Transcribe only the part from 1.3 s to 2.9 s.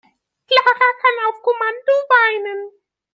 Kommando weinen.